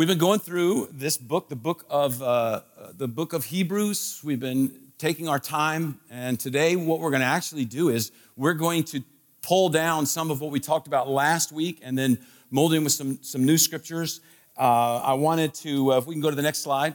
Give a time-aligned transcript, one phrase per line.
[0.00, 2.62] We've been going through this book, the book of uh,
[2.96, 4.22] the book of Hebrews.
[4.24, 8.54] We've been taking our time, and today what we're going to actually do is we're
[8.54, 9.02] going to
[9.42, 12.18] pull down some of what we talked about last week, and then
[12.50, 14.22] mold in with some some new scriptures.
[14.56, 16.94] Uh, I wanted to, uh, if we can go to the next slide.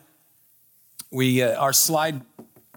[1.11, 2.23] We uh, our slide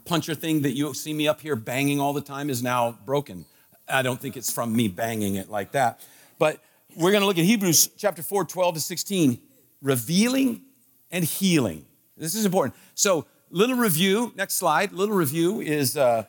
[0.05, 3.47] puncher thing that you see me up here banging all the time is now broken.
[3.89, 6.01] I don't think it's from me banging it like that,
[6.39, 6.63] but
[6.95, 9.41] we're going to look at Hebrews chapter 4, 12 to 16
[9.83, 10.63] revealing
[11.11, 11.85] and healing.
[12.17, 12.75] This is important.
[12.95, 14.93] So, little review, next slide.
[14.93, 16.25] Little review is uh,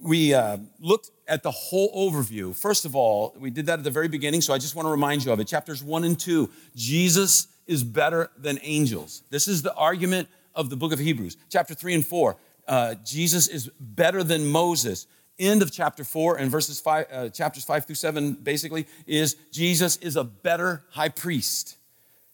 [0.00, 2.54] we uh, looked at the whole overview.
[2.54, 4.90] First of all, we did that at the very beginning, so I just want to
[4.90, 5.46] remind you of it.
[5.46, 9.22] Chapters one and two Jesus is better than angels.
[9.30, 11.36] This is the argument of the book of Hebrews.
[11.48, 12.36] Chapter three and four
[12.68, 15.06] uh, Jesus is better than Moses.
[15.38, 19.96] End of chapter four and verses five, uh, chapters five through seven, basically, is Jesus
[19.96, 21.76] is a better high priest.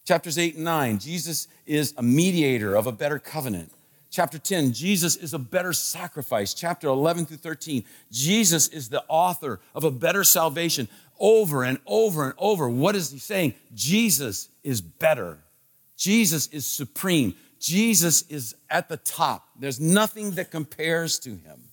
[0.06, 3.72] Chapters 8 and 9, Jesus is a mediator of a better covenant.
[4.08, 6.54] Chapter 10, Jesus is a better sacrifice.
[6.54, 10.88] Chapter 11 through 13, Jesus is the author of a better salvation.
[11.18, 13.54] Over and over and over, what is he saying?
[13.74, 15.38] Jesus is better.
[15.96, 17.34] Jesus is supreme.
[17.58, 19.48] Jesus is at the top.
[19.58, 21.64] There's nothing that compares to him.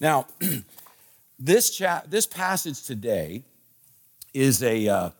[0.00, 0.26] Now,
[1.38, 3.42] this, cha- this passage today
[4.32, 5.10] is a, uh,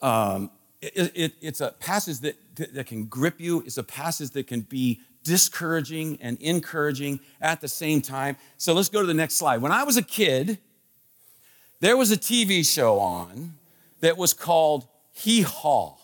[0.00, 0.50] um,
[0.94, 2.36] it, it, it's a passage that,
[2.74, 3.62] that can grip you.
[3.66, 8.36] It's a passage that can be discouraging and encouraging at the same time.
[8.58, 9.60] So let's go to the next slide.
[9.60, 10.58] When I was a kid,
[11.80, 13.54] there was a TV show on
[14.00, 15.96] that was called Hee Haw,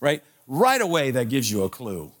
[0.00, 0.22] right?
[0.46, 2.12] Right away, that gives you a clue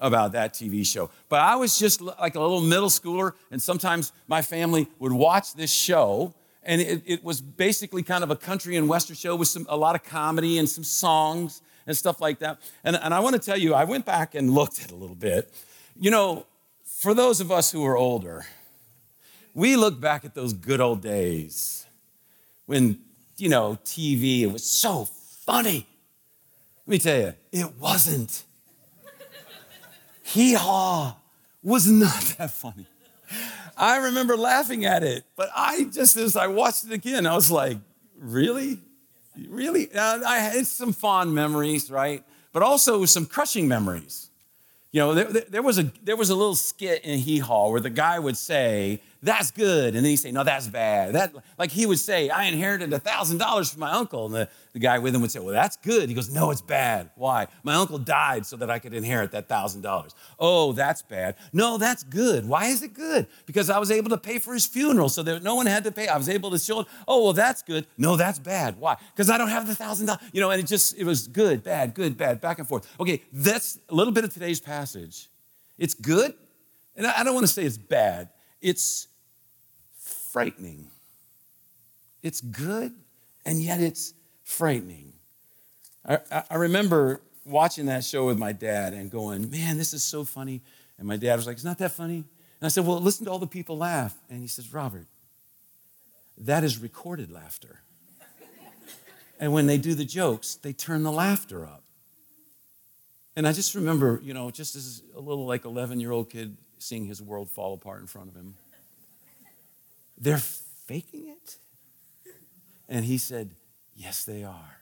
[0.00, 1.10] about that TV show.
[1.28, 5.54] But I was just like a little middle schooler, and sometimes my family would watch
[5.54, 9.48] this show and it, it, was basically kind of a country and western show with
[9.48, 12.60] some, a lot of comedy and some songs and stuff like that.
[12.84, 15.16] And, and I want to tell you, I went back and looked at a little
[15.16, 15.52] bit.
[15.98, 16.46] You know,
[16.84, 18.44] for those of us who are older,
[19.54, 21.86] we look back at those good old days
[22.66, 22.98] when,
[23.36, 25.08] you know, TV, it was so
[25.44, 25.86] funny.
[26.86, 28.44] Let me tell you, it wasn't.
[30.22, 31.16] Hee haw
[31.62, 32.86] was not that funny.
[33.76, 37.50] I remember laughing at it, but I just, as I watched it again, I was
[37.50, 37.78] like,
[38.18, 38.78] really?
[39.48, 39.94] Really?
[39.94, 42.24] I had some fond memories, right?
[42.52, 44.29] But also some crushing memories.
[44.92, 47.80] You know, there, there, was a, there was a little skit in Hee Haw where
[47.80, 49.94] the guy would say, that's good.
[49.94, 51.14] And then he'd say, no, that's bad.
[51.14, 54.26] That, like he would say, I inherited $1,000 from my uncle.
[54.26, 56.08] And the, the guy with him would say, well, that's good.
[56.08, 57.10] He goes, no, it's bad.
[57.16, 57.46] Why?
[57.62, 60.14] My uncle died so that I could inherit that $1,000.
[60.38, 61.36] Oh, that's bad.
[61.52, 62.48] No, that's good.
[62.48, 63.26] Why is it good?
[63.46, 65.92] Because I was able to pay for his funeral so that no one had to
[65.92, 66.08] pay.
[66.08, 66.86] I was able to show.
[67.06, 67.86] Oh, well, that's good.
[67.98, 68.80] No, that's bad.
[68.80, 68.96] Why?
[69.14, 70.18] Because I don't have the $1,000.
[70.32, 72.90] You know, and it just, it was good, bad, good, bad, back and forth.
[72.98, 74.79] Okay, that's a little bit of today's passage.
[75.78, 76.34] It's good,
[76.96, 78.28] and I don't want to say it's bad.
[78.60, 79.08] It's
[80.32, 80.88] frightening.
[82.22, 82.92] It's good,
[83.44, 84.14] and yet it's
[84.44, 85.12] frightening.
[86.06, 86.18] I,
[86.50, 90.62] I, remember watching that show with my dad and going, man, this is so funny.
[90.98, 92.16] And my dad was like, it's not that funny.
[92.16, 94.16] And I said, well, listen to all the people laugh.
[94.28, 95.06] And he says, Robert,
[96.38, 97.80] that is recorded laughter.
[99.38, 101.84] and when they do the jokes, they turn the laughter up.
[103.36, 106.56] And I just remember, you know, just as a little like 11 year old kid
[106.78, 108.54] seeing his world fall apart in front of him.
[110.18, 111.56] They're faking it?
[112.88, 113.50] And he said,
[113.94, 114.78] Yes, they are.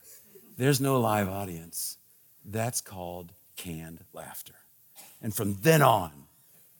[0.57, 1.97] There's no live audience.
[2.45, 4.55] That's called canned laughter.
[5.21, 6.11] And from then on,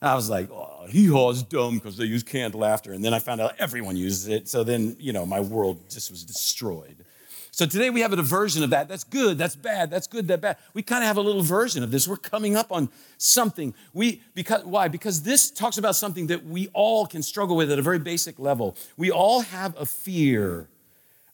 [0.01, 2.93] I was like, oh, hee haw's dumb because they use canned laughter.
[2.93, 4.47] And then I found out everyone uses it.
[4.47, 7.05] So then, you know, my world just was destroyed.
[7.51, 8.87] So today we have a version of that.
[8.87, 10.57] That's good, that's bad, that's good, that's bad.
[10.73, 12.07] We kind of have a little version of this.
[12.07, 13.73] We're coming up on something.
[13.93, 14.87] We because why?
[14.87, 18.39] Because this talks about something that we all can struggle with at a very basic
[18.39, 18.77] level.
[18.97, 20.67] We all have a fear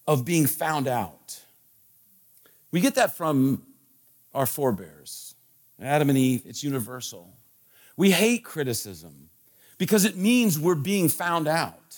[0.08, 1.42] of being found out.
[2.72, 3.64] We get that from
[4.34, 5.36] our forebears,
[5.82, 7.34] Adam and Eve, it's universal.
[7.98, 9.30] We hate criticism
[9.78, 11.98] because it means we're being found out.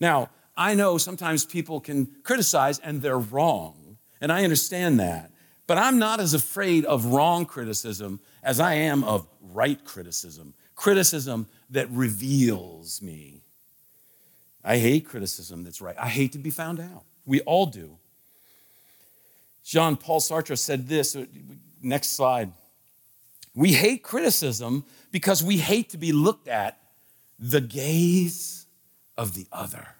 [0.00, 0.30] Now,
[0.60, 5.30] I know sometimes people can criticize and they're wrong, and I understand that.
[5.66, 11.46] But I'm not as afraid of wrong criticism as I am of right criticism, criticism
[11.70, 13.40] that reveals me.
[14.62, 15.96] I hate criticism that's right.
[15.98, 17.04] I hate to be found out.
[17.24, 17.96] We all do.
[19.64, 21.24] Jean Paul Sartre said this, uh,
[21.80, 22.52] next slide.
[23.54, 26.78] We hate criticism because we hate to be looked at
[27.38, 28.66] the gaze
[29.16, 29.94] of the other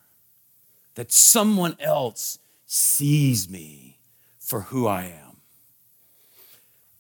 [1.01, 3.97] that someone else sees me
[4.39, 5.39] for who I am.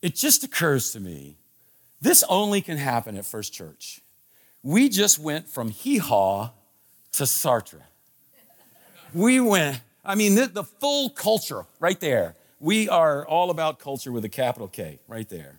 [0.00, 1.36] it just occurs to me
[2.00, 4.00] this only can happen at First Church.
[4.62, 6.52] We just went from hee haw
[7.12, 7.82] to Sartre.
[9.12, 12.36] We went, I mean, the, the, full culture right there.
[12.58, 15.58] We are all about culture with a capital K right there.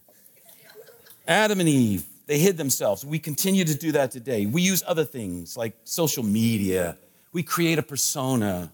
[1.27, 3.05] Adam and Eve, they hid themselves.
[3.05, 4.47] We continue to do that today.
[4.47, 6.97] We use other things like social media.
[7.33, 8.71] We create a persona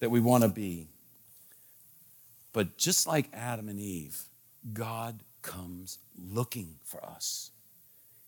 [0.00, 0.88] that we want to be.
[2.52, 4.20] But just like Adam and Eve,
[4.72, 7.50] God comes looking for us.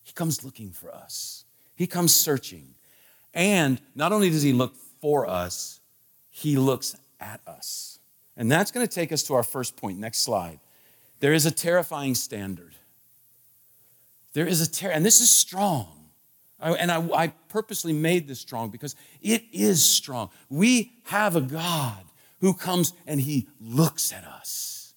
[0.02, 1.44] He comes looking for us.
[1.76, 2.74] He comes searching.
[3.32, 5.80] And not only does he look for us,
[6.30, 7.98] he looks at us.
[8.36, 9.98] And that's going to take us to our first point.
[9.98, 10.60] Next slide.
[11.20, 12.74] There is a terrifying standard.
[14.32, 15.99] There is a terror, and this is strong.
[16.60, 20.30] And I, I purposely made this strong because it is strong.
[20.48, 22.04] We have a God
[22.40, 24.94] who comes and he looks at us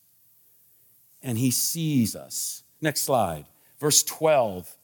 [1.22, 2.64] and he sees us.
[2.82, 3.46] Next slide.
[3.80, 4.76] Verse 12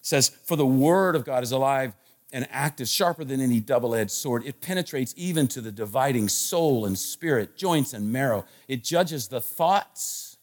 [0.00, 1.94] says, For the word of God is alive
[2.32, 4.44] and active, sharper than any double edged sword.
[4.44, 8.44] It penetrates even to the dividing soul and spirit, joints and marrow.
[8.68, 10.36] It judges the thoughts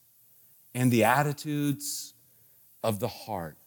[0.74, 2.14] and the attitudes
[2.84, 3.58] of the heart.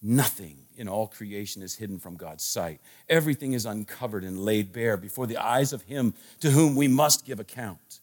[0.00, 2.80] Nothing in all creation is hidden from God's sight.
[3.08, 7.24] Everything is uncovered and laid bare before the eyes of Him to whom we must
[7.24, 8.00] give account.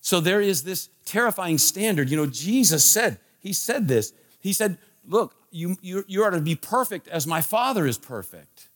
[0.00, 2.10] So there is this terrifying standard.
[2.10, 4.12] You know, Jesus said, He said this.
[4.40, 8.68] He said, Look, you, you, you are to be perfect as my Father is perfect.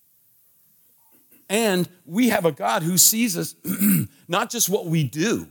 [1.48, 3.54] And we have a God who sees us
[4.28, 5.46] not just what we do,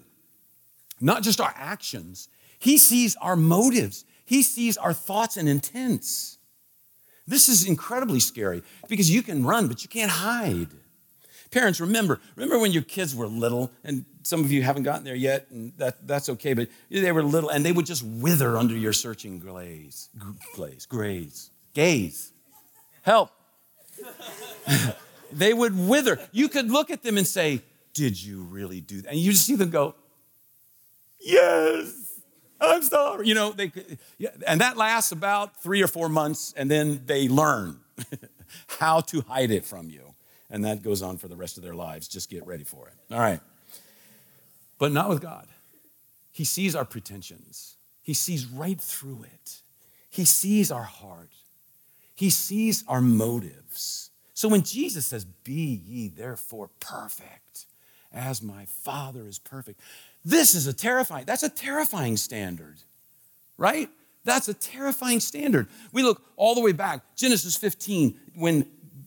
[0.99, 2.29] not just our actions,
[2.59, 6.37] He sees our motives, He sees our thoughts and intents.
[7.27, 10.67] This is incredibly scary because you can run, but you can't hide.
[11.51, 15.15] Parents, remember, remember when your kids were little, and some of you haven't gotten there
[15.15, 18.75] yet, and that, that's okay, but they were little and they would just wither under
[18.75, 20.09] your searching glaze,
[20.55, 22.31] glaze, graze, gaze.
[23.03, 23.29] Help.
[25.31, 26.19] they would wither.
[26.31, 27.61] You could look at them and say,
[27.93, 29.11] Did you really do that?
[29.11, 29.95] And you just see them go,
[31.19, 32.02] Yes.
[32.63, 33.27] I'm sorry.
[33.27, 33.71] You know, they,
[34.47, 37.79] and that lasts about three or four months, and then they learn
[38.79, 40.13] how to hide it from you.
[40.49, 42.07] And that goes on for the rest of their lives.
[42.07, 42.93] Just get ready for it.
[43.13, 43.39] All right.
[44.77, 45.47] But not with God.
[46.31, 49.59] He sees our pretensions, He sees right through it.
[50.09, 51.31] He sees our heart,
[52.15, 54.09] He sees our motives.
[54.33, 57.65] So when Jesus says, Be ye therefore perfect,
[58.11, 59.79] as my Father is perfect,
[60.25, 62.77] this is a terrifying, that's a terrifying standard,
[63.57, 63.89] right?
[64.23, 65.67] That's a terrifying standard.
[65.91, 68.65] We look all the way back, Genesis 15, when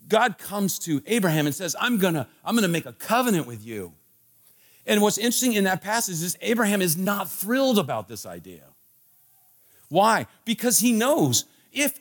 [0.08, 3.92] God comes to Abraham and says, I'm gonna, I'm gonna make a covenant with you.
[4.86, 8.62] And what's interesting in that passage is Abraham is not thrilled about this idea.
[9.88, 10.26] Why?
[10.44, 11.98] Because he knows if,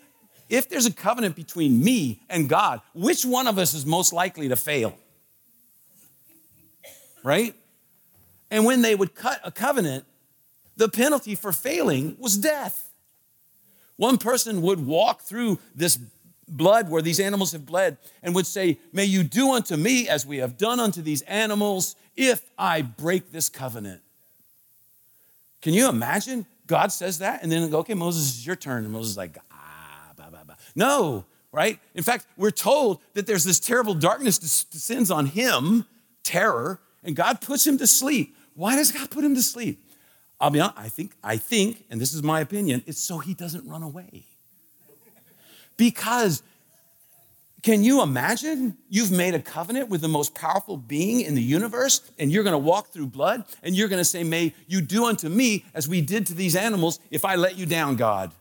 [0.50, 4.50] if there's a covenant between me and God, which one of us is most likely
[4.50, 4.96] to fail?
[7.24, 7.56] Right?
[8.56, 10.06] And when they would cut a covenant,
[10.78, 12.90] the penalty for failing was death.
[13.98, 16.00] One person would walk through this
[16.48, 20.26] blood where these animals have bled and would say, May you do unto me as
[20.26, 24.02] we have done unto these animals if I break this covenant.
[25.62, 26.46] Can you imagine?
[26.66, 28.86] God says that, and then go, okay, Moses, it's your turn.
[28.86, 30.56] And Moses is like, ah, bah, bah, bah.
[30.76, 31.78] No, right?
[31.94, 35.86] In fact, we're told that there's this terrible darkness descends on him,
[36.24, 38.36] terror, and God puts him to sleep.
[38.56, 39.82] Why does God put him to sleep?
[40.40, 43.34] I'll be honest, I think, I think, and this is my opinion, it's so he
[43.34, 44.26] doesn't run away.
[45.78, 46.42] Because
[47.62, 52.02] can you imagine you've made a covenant with the most powerful being in the universe
[52.20, 55.66] and you're to walk through blood and you're to say, May you do unto me
[55.74, 58.32] as we did to these animals if I let you down, God?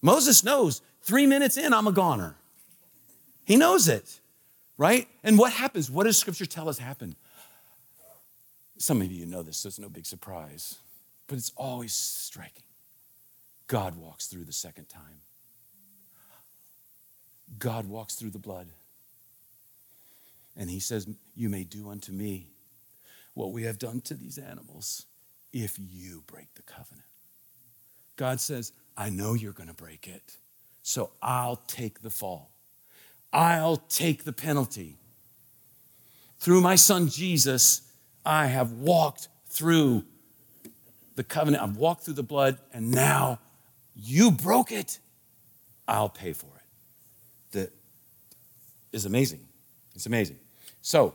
[0.00, 2.36] Moses knows three minutes in, I'm a goner.
[3.44, 4.20] He knows it
[4.78, 5.08] right?
[5.22, 5.90] And what happens?
[5.90, 7.16] What does scripture tell us happened?
[8.78, 10.76] Some of you know this, so it's no big surprise,
[11.26, 12.62] but it's always striking.
[13.66, 15.20] God walks through the second time.
[17.58, 18.68] God walks through the blood.
[20.56, 22.48] And he says, You may do unto me
[23.34, 25.06] what we have done to these animals
[25.52, 27.06] if you break the covenant.
[28.16, 30.36] God says, I know you're going to break it,
[30.82, 32.50] so I'll take the fall.
[33.32, 34.96] I'll take the penalty.
[36.38, 37.82] Through my son Jesus,
[38.28, 40.04] I have walked through
[41.16, 43.38] the covenant, I've walked through the blood, and now
[43.96, 44.98] you broke it.
[45.88, 47.52] I'll pay for it.
[47.52, 47.72] That
[48.92, 49.40] is amazing.
[49.94, 50.36] It's amazing.
[50.82, 51.14] So,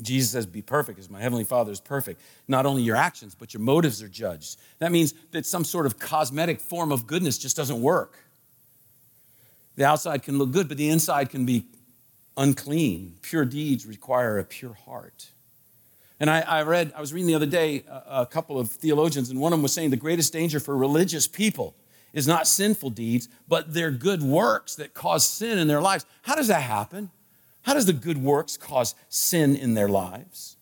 [0.00, 2.22] Jesus says, Be perfect as my heavenly Father is perfect.
[2.48, 4.58] Not only your actions, but your motives are judged.
[4.78, 8.18] That means that some sort of cosmetic form of goodness just doesn't work.
[9.76, 11.66] The outside can look good, but the inside can be
[12.38, 13.16] unclean.
[13.20, 15.28] Pure deeds require a pure heart.
[16.20, 19.30] And I, I read, I was reading the other day a, a couple of theologians,
[19.30, 21.74] and one of them was saying the greatest danger for religious people
[22.12, 26.04] is not sinful deeds, but their good works that cause sin in their lives.
[26.22, 27.10] How does that happen?
[27.62, 30.56] How does the good works cause sin in their lives?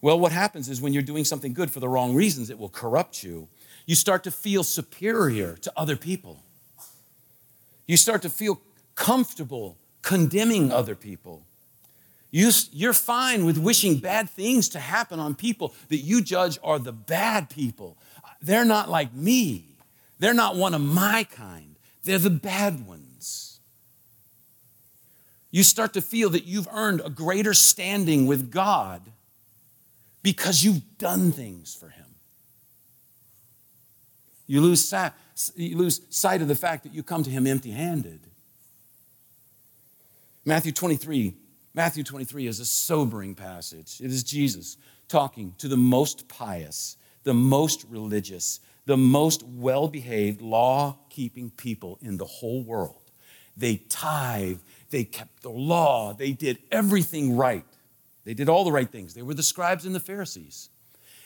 [0.00, 2.68] Well, what happens is when you're doing something good for the wrong reasons, it will
[2.68, 3.48] corrupt you.
[3.84, 6.42] You start to feel superior to other people.
[7.86, 8.60] You start to feel
[8.94, 11.47] comfortable condemning other people.
[12.30, 16.78] You, you're fine with wishing bad things to happen on people that you judge are
[16.78, 17.96] the bad people.
[18.42, 19.64] They're not like me.
[20.18, 21.76] They're not one of my kind.
[22.04, 23.60] They're the bad ones.
[25.50, 29.02] You start to feel that you've earned a greater standing with God
[30.22, 32.04] because you've done things for Him.
[34.46, 35.12] You lose, sight,
[35.56, 38.20] you lose sight of the fact that you come to Him empty handed.
[40.44, 41.34] Matthew 23.
[41.74, 44.00] Matthew 23 is a sobering passage.
[44.00, 44.76] It is Jesus
[45.08, 51.98] talking to the most pious, the most religious, the most well behaved, law keeping people
[52.00, 53.02] in the whole world.
[53.56, 54.60] They tithe,
[54.90, 57.64] they kept the law, they did everything right.
[58.24, 59.14] They did all the right things.
[59.14, 60.70] They were the scribes and the Pharisees.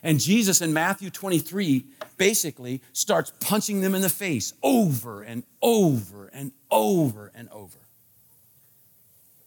[0.02, 1.84] And Jesus in Matthew 23
[2.16, 7.78] basically starts punching them in the face over and over and over and over.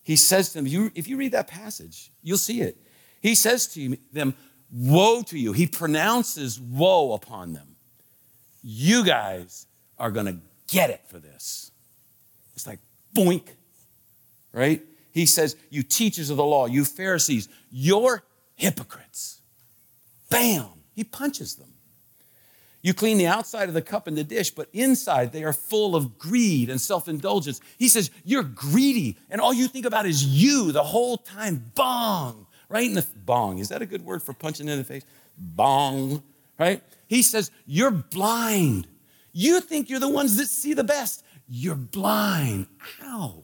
[0.06, 2.78] He says to them, you, if you read that passage, you'll see it.
[3.22, 4.36] He says to them,
[4.72, 5.52] Woe to you.
[5.52, 7.76] He pronounces woe upon them.
[8.62, 9.66] You guys
[9.98, 11.72] are going to get it for this.
[12.54, 12.80] It's like
[13.16, 13.48] boink,
[14.54, 14.84] right?
[15.12, 18.24] He says, You teachers of the law, you Pharisees, you're
[18.56, 19.42] hypocrites.
[20.30, 20.68] Bam!
[20.94, 21.70] He punches them.
[22.86, 25.96] You clean the outside of the cup and the dish, but inside they are full
[25.96, 27.60] of greed and self indulgence.
[27.80, 31.72] He says, You're greedy, and all you think about is you the whole time.
[31.74, 33.58] Bong, right in the bong.
[33.58, 35.04] Is that a good word for punching in the face?
[35.36, 36.22] Bong,
[36.60, 36.84] right?
[37.08, 38.86] He says, You're blind.
[39.34, 41.24] You think you're the ones that see the best.
[41.50, 42.68] You're blind.
[43.02, 43.42] Ow.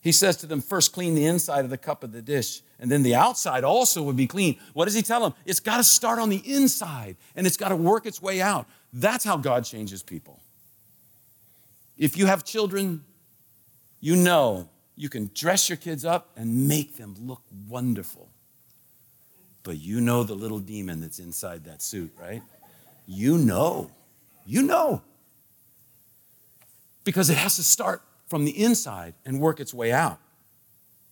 [0.00, 2.90] He says to them, First clean the inside of the cup of the dish, and
[2.90, 4.58] then the outside also would be clean.
[4.72, 5.34] What does he tell them?
[5.44, 8.66] It's got to start on the inside, and it's got to work its way out.
[8.92, 10.40] That's how God changes people.
[11.98, 13.04] If you have children,
[14.00, 18.30] you know you can dress your kids up and make them look wonderful
[19.62, 22.42] but you know the little demon that's inside that suit, right?
[23.06, 23.90] You know.
[24.46, 25.02] You know.
[27.04, 30.18] Because it has to start from the inside and work its way out.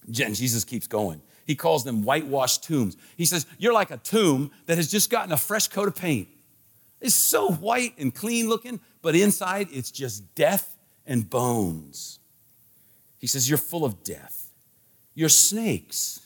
[0.07, 1.21] And Jesus keeps going.
[1.47, 2.97] He calls them whitewashed tombs.
[3.17, 6.29] He says, You're like a tomb that has just gotten a fresh coat of paint.
[7.01, 12.19] It's so white and clean looking, but inside it's just death and bones.
[13.19, 14.51] He says, You're full of death.
[15.15, 16.21] You're snakes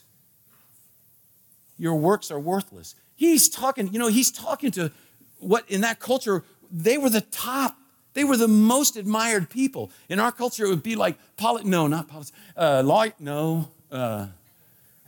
[1.83, 2.95] your works are worthless.
[3.17, 4.93] He's talking, you know, he's talking to
[5.39, 7.77] what in that culture, they were the top.
[8.14, 9.90] They were the most admired people.
[10.09, 14.26] In our culture, it would be like, poli- no, not politics, uh, law, no, uh,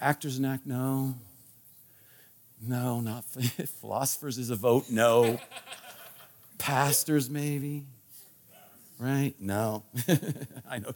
[0.00, 1.14] actors and act, no,
[2.66, 3.24] no, not
[3.80, 5.38] philosophers is a vote, no,
[6.58, 7.84] pastors maybe,
[8.98, 9.34] right?
[9.38, 9.84] No,
[10.68, 10.92] I know.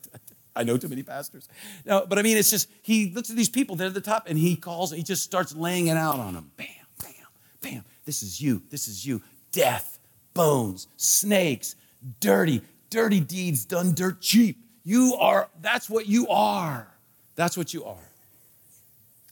[0.57, 1.49] I know too many pastors.
[1.87, 4.25] No, but I mean, it's just, he looks at these people, they're at the top,
[4.27, 6.51] and he calls, he just starts laying it out on them.
[6.57, 6.67] Bam,
[7.01, 7.13] bam,
[7.61, 7.85] bam.
[8.05, 8.63] This is you.
[8.69, 9.23] This is you.
[9.53, 10.01] Death,
[10.35, 11.77] bones, snakes,
[12.21, 14.59] dirty, dirty deeds done dirt cheap.
[14.85, 16.89] You are, that's what you are.
[17.37, 18.09] That's what you are.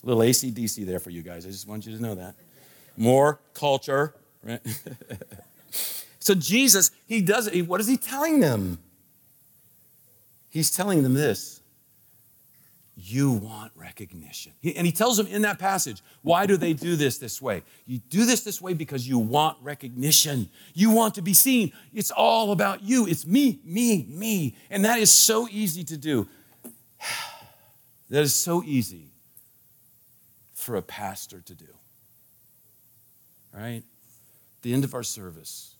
[0.02, 1.46] A little ACDC there for you guys.
[1.46, 2.34] I just want you to know that.
[2.96, 4.60] More culture, right?
[6.18, 7.62] so Jesus, he does it.
[7.62, 8.78] What is he telling them?
[10.48, 11.60] He's telling them this
[12.96, 14.52] you want recognition.
[14.64, 17.62] And he tells them in that passage, why do they do this this way?
[17.84, 20.48] You do this this way because you want recognition.
[20.72, 21.72] You want to be seen.
[21.92, 23.06] It's all about you.
[23.06, 24.56] It's me, me, me.
[24.70, 26.26] And that is so easy to do.
[28.08, 29.08] That is so easy
[30.54, 31.66] for a pastor to do.
[33.52, 33.82] Right?
[34.58, 35.74] At the end of our service,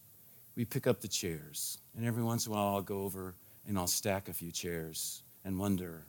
[0.57, 3.37] we pick up the chairs, and every once in a while I'll go over
[3.69, 6.05] and I'll stack a few chairs and wonder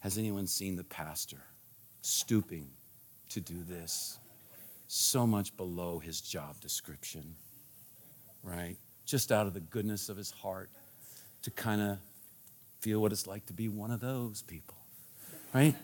[0.00, 1.38] has anyone seen the pastor
[2.02, 2.68] stooping
[3.30, 4.18] to do this?
[4.88, 7.34] So much below his job description,
[8.42, 8.76] right?
[9.04, 10.70] Just out of the goodness of his heart
[11.42, 11.98] to kind of
[12.80, 14.76] feel what it's like to be one of those people.
[15.52, 15.74] right?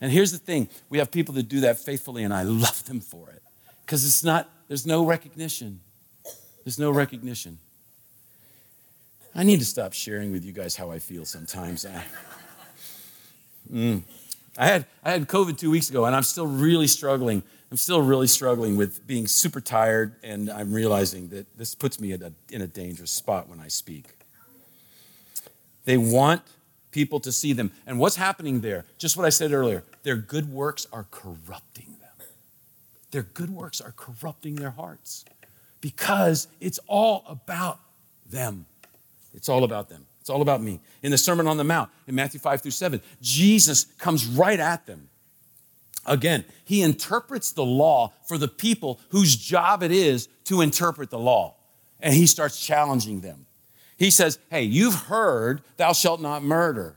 [0.00, 3.00] And here's the thing we have people that do that faithfully, and I love them
[3.00, 3.42] for it
[3.80, 5.80] because it's not, there's no recognition.
[6.64, 7.58] There's no recognition.
[9.34, 11.84] I need to stop sharing with you guys how I feel sometimes.
[11.86, 12.04] I,
[13.70, 14.02] mm,
[14.56, 17.42] I, had, I had COVID two weeks ago, and I'm still really struggling.
[17.70, 22.12] I'm still really struggling with being super tired, and I'm realizing that this puts me
[22.12, 24.06] a, in a dangerous spot when I speak.
[25.84, 26.42] They want
[26.90, 27.72] people to see them.
[27.86, 28.86] And what's happening there?
[28.98, 32.28] Just what I said earlier their good works are corrupting them.
[33.10, 35.24] Their good works are corrupting their hearts
[35.80, 37.80] because it's all about
[38.28, 38.66] them.
[39.34, 40.06] It's all about them.
[40.26, 40.80] It's all about me.
[41.04, 44.84] In the Sermon on the Mount, in Matthew 5 through 7, Jesus comes right at
[44.84, 45.08] them.
[46.04, 51.18] Again, he interprets the law for the people whose job it is to interpret the
[51.20, 51.54] law.
[52.00, 53.46] And he starts challenging them.
[53.98, 56.96] He says, Hey, you've heard, thou shalt not murder.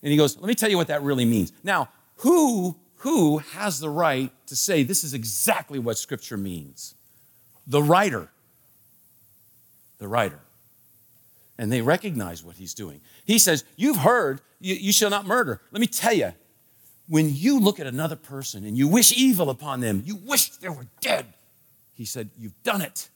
[0.00, 1.52] And he goes, Let me tell you what that really means.
[1.64, 6.94] Now, who, who has the right to say this is exactly what Scripture means?
[7.66, 8.30] The writer.
[9.98, 10.38] The writer.
[11.58, 13.00] And they recognize what he's doing.
[13.24, 15.60] He says, You've heard, you, you shall not murder.
[15.70, 16.32] Let me tell you,
[17.08, 20.68] when you look at another person and you wish evil upon them, you wish they
[20.68, 21.26] were dead.
[21.94, 23.08] He said, You've done it.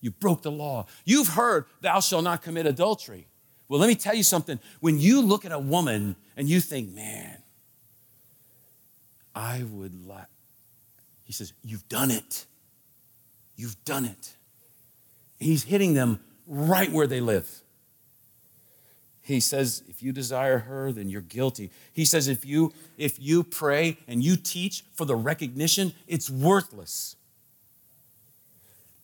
[0.00, 0.86] You broke the law.
[1.04, 3.26] You've heard, thou shalt not commit adultery.
[3.68, 4.58] Well, let me tell you something.
[4.80, 7.38] When you look at a woman and you think, man,
[9.34, 10.26] I would like,
[11.24, 12.46] he says, you've done it.
[13.56, 14.34] You've done it.
[15.38, 17.48] He's hitting them right where they live.
[19.28, 21.70] He says, if you desire her, then you're guilty.
[21.92, 27.14] He says, if you if you pray and you teach for the recognition, it's worthless.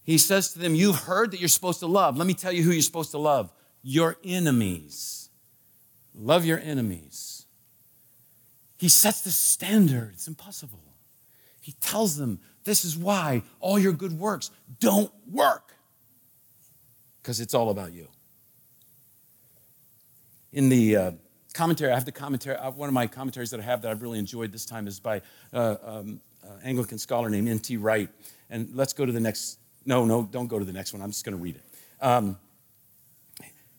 [0.02, 2.16] He says to them, You've heard that you're supposed to love.
[2.16, 3.52] Let me tell you who you're supposed to love
[3.83, 5.28] your enemies.
[6.14, 7.45] Love your enemies.
[8.78, 10.12] He sets the standard.
[10.14, 10.81] It's impossible.
[11.61, 14.50] He tells them, This is why all your good works
[14.81, 15.75] don't work,
[17.23, 18.08] because it's all about you.
[20.54, 21.10] In the uh,
[21.52, 24.02] commentary, I have the commentary, uh, one of my commentaries that I have that I've
[24.02, 25.21] really enjoyed this time is by
[25.52, 27.76] uh, um, uh, Anglican scholar named N.T.
[27.76, 28.08] Wright.
[28.50, 31.02] And let's go to the next no, no, don't go to the next one.
[31.02, 31.62] I'm just going to read it.
[32.00, 32.38] Um,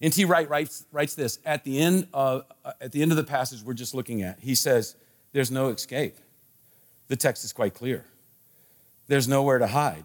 [0.01, 0.25] N.T.
[0.25, 3.63] Wright writes, writes this at the, end of, uh, at the end of the passage
[3.63, 4.39] we're just looking at.
[4.41, 4.95] He says,
[5.31, 6.17] There's no escape.
[7.07, 8.05] The text is quite clear.
[9.07, 10.03] There's nowhere to hide.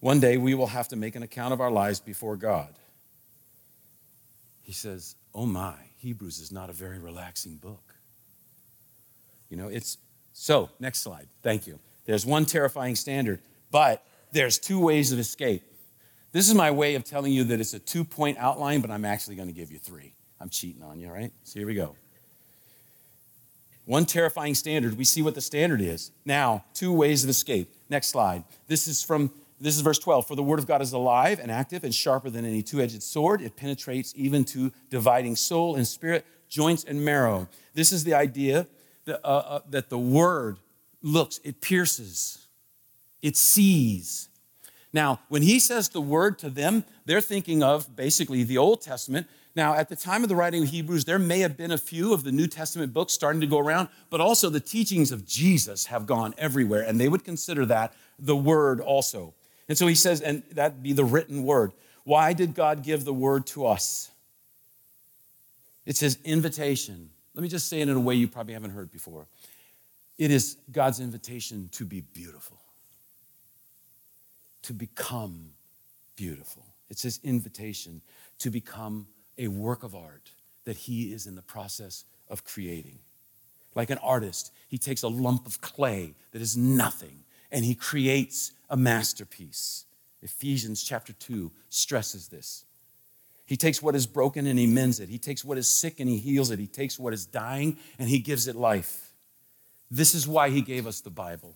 [0.00, 2.74] One day we will have to make an account of our lives before God.
[4.62, 7.94] He says, Oh my, Hebrews is not a very relaxing book.
[9.48, 9.98] You know, it's
[10.32, 11.28] so, next slide.
[11.42, 11.78] Thank you.
[12.06, 13.40] There's one terrifying standard,
[13.70, 15.62] but there's two ways of escape.
[16.32, 19.04] This is my way of telling you that it's a two point outline, but I'm
[19.04, 20.14] actually going to give you three.
[20.40, 21.32] I'm cheating on you, right?
[21.44, 21.94] So here we go.
[23.84, 24.96] One terrifying standard.
[24.96, 26.12] We see what the standard is.
[26.24, 27.74] Now, two ways of escape.
[27.90, 28.44] Next slide.
[28.68, 30.26] This is from this is verse 12.
[30.26, 33.40] For the word of God is alive and active and sharper than any two-edged sword.
[33.40, 37.48] It penetrates even to dividing soul and spirit, joints and marrow.
[37.72, 38.66] This is the idea
[39.04, 40.58] that, uh, uh, that the word
[41.00, 42.46] looks, it pierces,
[43.22, 44.28] it sees.
[44.92, 49.26] Now, when he says the word to them, they're thinking of basically the Old Testament.
[49.54, 52.12] Now, at the time of the writing of Hebrews, there may have been a few
[52.12, 55.86] of the New Testament books starting to go around, but also the teachings of Jesus
[55.86, 59.34] have gone everywhere, and they would consider that the word also.
[59.68, 61.72] And so he says, and that'd be the written word.
[62.04, 64.10] Why did God give the word to us?
[65.86, 67.10] It's his invitation.
[67.34, 69.26] Let me just say it in a way you probably haven't heard before.
[70.18, 72.58] It is God's invitation to be beautiful
[74.62, 75.50] to become
[76.16, 76.64] beautiful.
[76.88, 78.00] It's his invitation
[78.38, 79.06] to become
[79.38, 80.30] a work of art
[80.64, 82.98] that he is in the process of creating.
[83.74, 88.50] Like an artist, he takes a lump of clay that is nothing and he creates
[88.68, 89.84] a masterpiece.
[90.22, 92.64] Ephesians chapter 2 stresses this.
[93.44, 95.10] He takes what is broken and he mends it.
[95.10, 96.58] He takes what is sick and he heals it.
[96.58, 99.12] He takes what is dying and he gives it life.
[99.90, 101.54] This is why he gave us the Bible.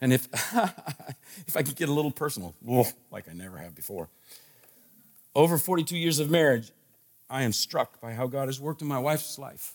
[0.00, 0.26] And if,
[1.46, 2.54] if I could get a little personal,
[3.10, 4.08] like I never have before,
[5.34, 6.70] over 42 years of marriage,
[7.28, 9.74] I am struck by how God has worked in my wife's life.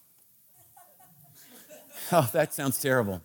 [2.11, 3.21] Oh, that sounds terrible.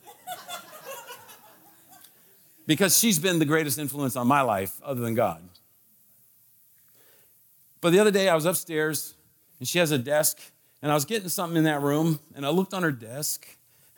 [2.67, 5.43] Because she's been the greatest influence on my life other than God.
[7.81, 9.15] But the other day I was upstairs
[9.59, 10.39] and she has a desk
[10.81, 13.47] and I was getting something in that room and I looked on her desk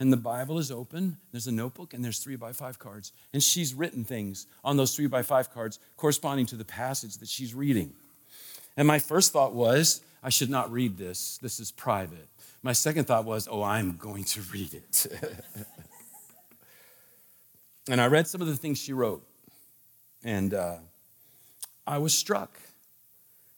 [0.00, 1.18] and the Bible is open.
[1.30, 3.12] There's a notebook, and there's three by five cards.
[3.32, 7.28] And she's written things on those three by five cards corresponding to the passage that
[7.28, 7.92] she's reading.
[8.76, 11.38] And my first thought was, I should not read this.
[11.38, 12.28] This is private.
[12.64, 15.06] My second thought was, oh, I'm going to read it.
[17.90, 19.22] and I read some of the things she wrote,
[20.24, 20.76] and uh,
[21.86, 22.58] I was struck.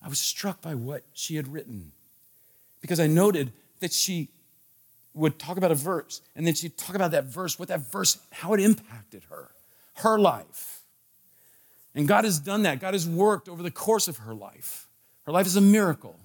[0.03, 1.93] I was struck by what she had written
[2.81, 4.29] because I noted that she
[5.15, 8.19] would talk about a verse and then she'd talk about that verse, what that verse,
[8.33, 9.51] how it impacted her,
[9.99, 10.81] her life.
[11.95, 12.81] And God has done that.
[12.81, 14.89] God has worked over the course of her life.
[15.27, 16.19] Her life is a miracle.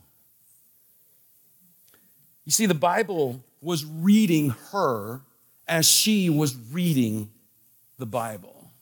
[2.51, 5.21] You see, the Bible was reading her
[5.69, 7.31] as she was reading
[7.97, 8.73] the Bible.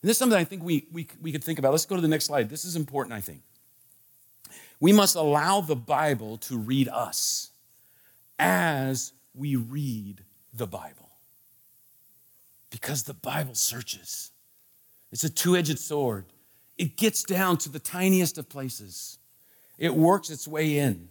[0.00, 1.72] And this is something I think we, we, we could think about.
[1.72, 2.48] Let's go to the next slide.
[2.48, 3.42] This is important, I think.
[4.78, 7.50] We must allow the Bible to read us
[8.38, 10.22] as we read
[10.54, 11.10] the Bible.
[12.70, 14.30] Because the Bible searches,
[15.10, 16.26] it's a two edged sword.
[16.76, 19.18] It gets down to the tiniest of places,
[19.78, 21.08] it works its way in.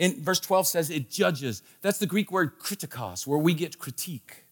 [0.00, 1.62] In verse 12 says it judges.
[1.82, 4.44] That's the Greek word kritikos, where we get critique.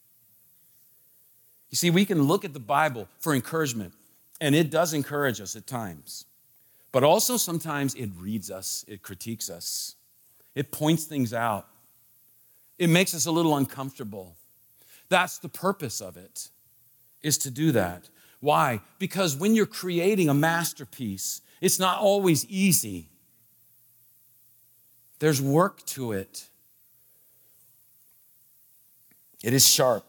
[1.71, 3.95] You see, we can look at the Bible for encouragement,
[4.43, 6.27] and it does encourage us at times.
[6.93, 9.97] But also sometimes it reads us, it critiques us,
[10.55, 11.67] it points things out,
[12.79, 14.37] it makes us a little uncomfortable.
[15.09, 16.51] That's the purpose of it,
[17.23, 18.11] is to do that.
[18.41, 18.83] Why?
[18.99, 23.09] Because when you're creating a masterpiece, it's not always easy.
[25.19, 26.47] There's work to it.
[29.43, 30.05] It is sharp,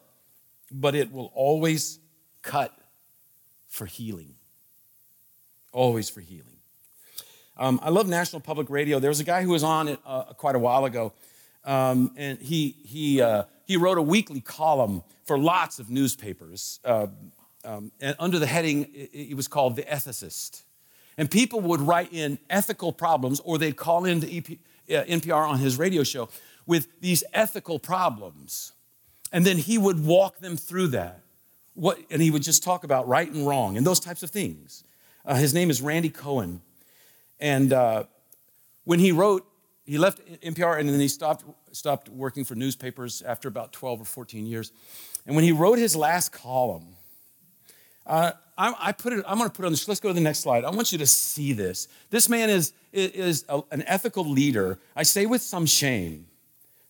[0.71, 1.99] but it will always
[2.41, 2.73] cut
[3.67, 4.35] for healing.
[5.71, 6.45] Always for healing.
[7.57, 8.99] Um, I love National Public Radio.
[8.99, 11.13] There was a guy who was on it uh, quite a while ago,
[11.65, 16.79] um, and he, he, uh, he wrote a weekly column for lots of newspapers.
[16.83, 17.07] Uh,
[17.65, 20.63] um, and under the heading, it, it was called The Ethicist.
[21.17, 24.55] And people would write in ethical problems, or they'd call into EP, uh,
[24.89, 26.29] NPR on his radio show
[26.65, 28.73] with these ethical problems.
[29.31, 31.21] And then he would walk them through that.
[31.73, 34.83] What, and he would just talk about right and wrong and those types of things.
[35.25, 36.61] Uh, his name is Randy Cohen.
[37.39, 38.03] And uh,
[38.83, 39.45] when he wrote,
[39.85, 44.05] he left NPR and then he stopped, stopped working for newspapers after about 12 or
[44.05, 44.71] 14 years.
[45.25, 46.95] And when he wrote his last column,
[48.05, 49.87] uh, I, I, put it, I'm going to put it on this.
[49.87, 50.65] Let's go to the next slide.
[50.65, 51.87] I want you to see this.
[52.09, 54.79] This man is, is a, an ethical leader.
[54.97, 56.25] I say with some shame.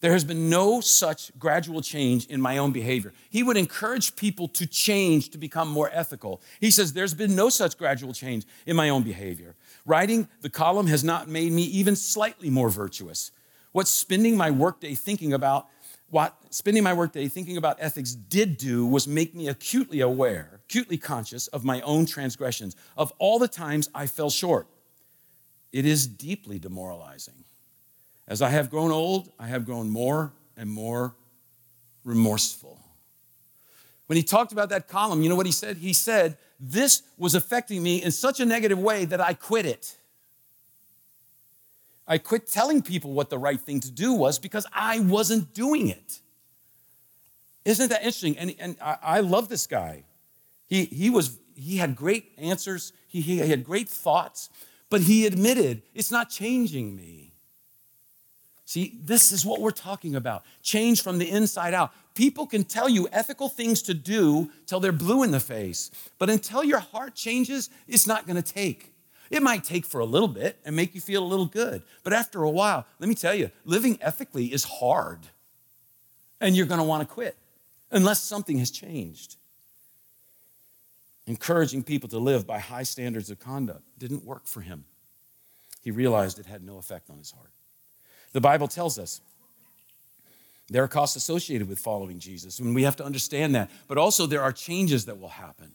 [0.01, 3.13] There has been no such gradual change in my own behavior.
[3.29, 6.41] He would encourage people to change to become more ethical.
[6.59, 9.55] He says, There's been no such gradual change in my own behavior.
[9.85, 13.31] Writing the column has not made me even slightly more virtuous.
[13.73, 15.67] What's spending my workday thinking about
[16.09, 20.97] what spending my workday thinking about ethics did do was make me acutely aware, acutely
[20.97, 24.67] conscious of my own transgressions, of all the times I fell short.
[25.71, 27.45] It is deeply demoralizing.
[28.27, 31.15] As I have grown old, I have grown more and more
[32.03, 32.79] remorseful.
[34.07, 35.77] When he talked about that column, you know what he said?
[35.77, 39.98] He said, This was affecting me in such a negative way that I quit it.
[42.09, 45.89] I quit telling people what the right thing to do was because I wasn't doing
[45.89, 46.19] it.
[47.65, 48.35] Isn't that interesting?
[48.37, 50.03] And, and I, I love this guy.
[50.67, 54.49] He, he, was, he had great answers, he, he had great thoughts,
[54.89, 57.33] but he admitted it's not changing me.
[58.65, 61.91] See, this is what we're talking about change from the inside out.
[62.15, 66.29] People can tell you ethical things to do till they're blue in the face, but
[66.29, 68.93] until your heart changes, it's not to take.
[69.29, 71.83] It might take for a little bit and make you feel a little good.
[72.03, 75.19] But after a while, let me tell you, living ethically is hard.
[76.41, 77.35] And you're going to want to quit
[77.91, 79.35] unless something has changed.
[81.27, 84.85] Encouraging people to live by high standards of conduct didn't work for him.
[85.83, 87.51] He realized it had no effect on his heart.
[88.33, 89.21] The Bible tells us
[90.69, 93.69] there are costs associated with following Jesus, and we have to understand that.
[93.87, 95.71] But also, there are changes that will happen.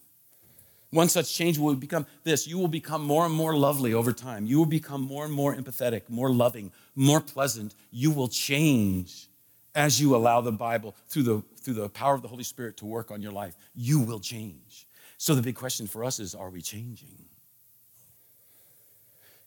[0.94, 4.46] One such change will become this you will become more and more lovely over time.
[4.46, 7.74] You will become more and more empathetic, more loving, more pleasant.
[7.90, 9.26] You will change
[9.74, 12.86] as you allow the Bible through the, through the power of the Holy Spirit to
[12.86, 13.56] work on your life.
[13.74, 14.86] You will change.
[15.18, 17.24] So the big question for us is are we changing?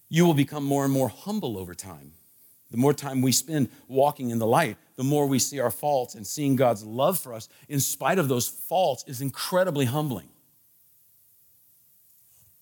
[0.09, 2.11] You will become more and more humble over time.
[2.71, 6.13] The more time we spend walking in the light, the more we see our faults,
[6.13, 10.27] and seeing God's love for us in spite of those faults is incredibly humbling.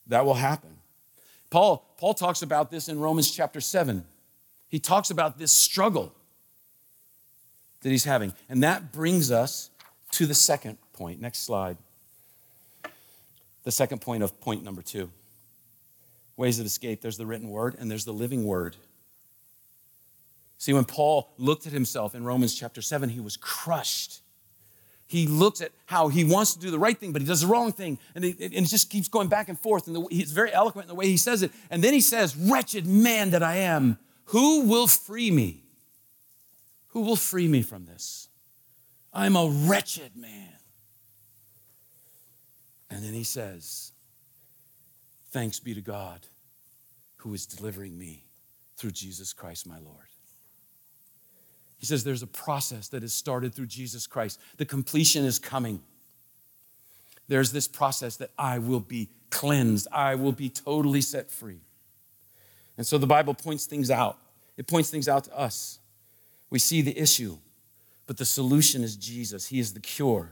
[0.08, 0.78] That will happen.
[1.50, 4.04] Paul, Paul talks about this in Romans chapter 7.
[4.68, 6.14] He talks about this struggle
[7.82, 8.34] that he's having.
[8.50, 9.70] And that brings us
[10.12, 11.22] to the second point.
[11.22, 11.78] Next slide.
[13.64, 15.10] The second point of point number two
[16.38, 17.02] ways of escape.
[17.02, 18.76] There's the written word and there's the living word.
[20.58, 24.22] See, when Paul looked at himself in Romans chapter 7, he was crushed.
[25.08, 27.48] He looks at how he wants to do the right thing, but he does the
[27.48, 28.00] wrong thing.
[28.16, 29.88] And, it, it just keeps going back and forth.
[29.88, 31.52] And the, he's very eloquent in the way he says it.
[31.70, 35.64] And then he says, Wretched man that I am, who will free me?
[36.90, 38.30] Who will free me from this?
[39.14, 40.54] I'm a wretched man.
[42.90, 43.92] And then he says,
[45.32, 46.26] Thanks be to God
[47.18, 48.24] who is delivering me
[48.78, 50.08] through Jesus Christ my Lord.
[51.86, 54.40] He says there's a process that has started through Jesus Christ.
[54.58, 55.84] The completion is coming.
[57.28, 61.60] There's this process that I will be cleansed, I will be totally set free.
[62.76, 64.18] And so the Bible points things out,
[64.58, 65.78] it points things out to us.
[66.50, 67.38] We see the issue,
[68.08, 69.46] but the solution is Jesus.
[69.46, 70.32] He is the cure.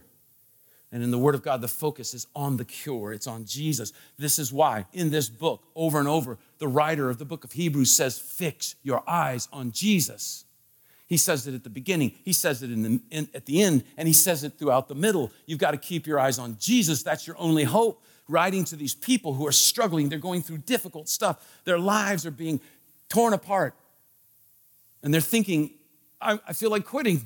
[0.92, 3.94] And in the Word of God, the focus is on the cure, it's on Jesus.
[4.18, 7.52] This is why, in this book, over and over, the writer of the book of
[7.52, 10.46] Hebrews says, Fix your eyes on Jesus.
[11.14, 13.84] He says it at the beginning, he says it in the, in, at the end,
[13.98, 15.32] and he says it throughout the middle.
[15.46, 17.04] You've got to keep your eyes on Jesus.
[17.04, 18.04] That's your only hope.
[18.28, 22.32] Writing to these people who are struggling, they're going through difficult stuff, their lives are
[22.32, 22.60] being
[23.10, 23.76] torn apart.
[25.04, 25.76] And they're thinking,
[26.20, 27.22] I, I feel like quitting.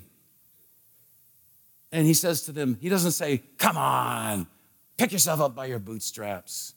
[1.94, 4.48] And he says to them, he doesn't say, Come on,
[4.98, 6.74] pick yourself up by your bootstraps,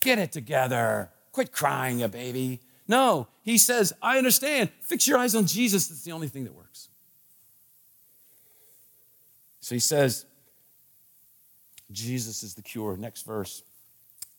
[0.00, 2.62] get it together, quit crying, you baby.
[2.86, 4.70] No, he says, I understand.
[4.80, 5.88] Fix your eyes on Jesus.
[5.88, 6.88] That's the only thing that works.
[9.60, 10.26] So he says,
[11.90, 12.96] Jesus is the cure.
[12.96, 13.62] Next verse.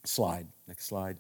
[0.04, 0.48] Slide.
[0.68, 1.18] Next slide.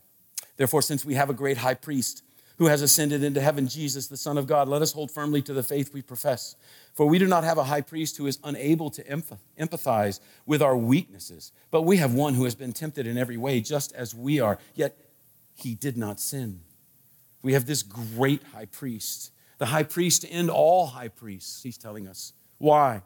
[0.57, 2.23] Therefore, since we have a great high priest
[2.57, 5.53] who has ascended into heaven, Jesus, the Son of God, let us hold firmly to
[5.53, 6.55] the faith we profess.
[6.93, 10.77] For we do not have a high priest who is unable to empathize with our
[10.77, 14.39] weaknesses, but we have one who has been tempted in every way, just as we
[14.39, 14.95] are, yet
[15.55, 16.61] he did not sin.
[17.45, 22.07] We have this great high priest, the high priest and all high priests, he's telling
[22.07, 22.33] us.
[22.57, 23.03] Why?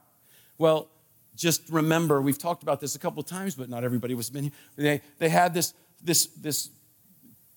[0.57, 0.87] Well,
[1.35, 4.43] just remember, we've talked about this a couple of times, but not everybody was been
[4.43, 4.53] here.
[4.77, 6.69] They, they had this, this, this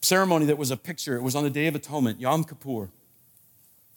[0.00, 1.14] ceremony that was a picture.
[1.14, 2.90] It was on the Day of Atonement, Yom Kippur.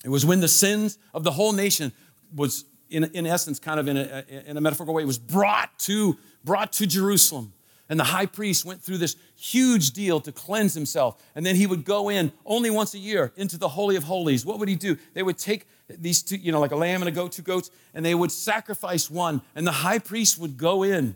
[0.04, 1.92] It was when the sins of the whole nation
[2.36, 6.20] was, in, in essence, kind of in a, in a metaphorical way, was brought to,
[6.44, 7.52] brought to Jerusalem.
[7.88, 11.24] And the high priest went through this huge deal to cleanse himself.
[11.36, 14.46] And then he would go in only once a year into the Holy of Holies.
[14.46, 14.98] What would he do?
[15.14, 17.70] They would take these two, you know, like a lamb and a goat, two goats,
[17.94, 19.42] and they would sacrifice one.
[19.56, 21.16] And the high priest would go in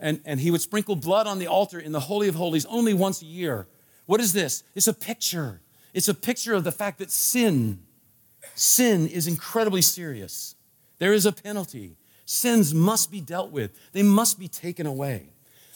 [0.00, 2.94] and, and he would sprinkle blood on the altar in the Holy of Holies only
[2.94, 3.66] once a year.
[4.06, 4.64] What is this?
[4.74, 5.60] It's a picture.
[5.92, 7.80] It's a picture of the fact that sin,
[8.54, 10.54] sin is incredibly serious.
[10.98, 11.96] There is a penalty.
[12.24, 15.30] Sins must be dealt with, they must be taken away.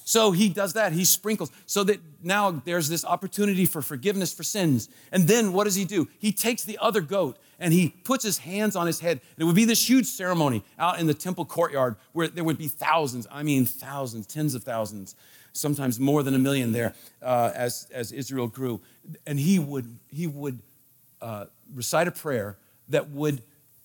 [0.07, 0.93] So he does that.
[0.93, 4.91] He sprinkles so that now there's this opportunity for forgiveness for sins.
[5.11, 6.09] And then what does he do?
[6.19, 9.13] He takes the other goat and he puts his hands on his head.
[9.35, 12.59] And it would be this huge ceremony out in the temple courtyard where there would
[12.59, 15.17] be thousands, I mean, thousands, tens of thousands,
[15.55, 18.83] sometimes more than a million there uh, as, as Israel grew.
[19.27, 20.59] And he would, he would
[21.23, 22.59] uh, recite a prayer
[22.91, 23.41] that would